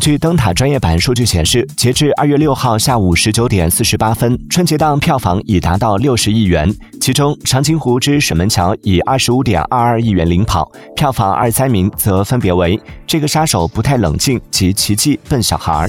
[0.00, 6.70] 据灯塔专业版数据显示，截至二月六号下午十九点四十八分，春节档票房已达到六十亿元。
[7.00, 12.76] 其中，《长津湖之水门桥》以二十五点二二亿元领跑，票房二三名则分别为
[13.06, 15.88] 《这个杀手不太冷静》及《奇迹笨小孩》。